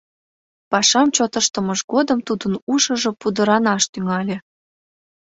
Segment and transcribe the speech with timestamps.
[0.71, 4.37] Пашам чот ыштымыж годым тудын ушыжо пудыранаш тӱҥале.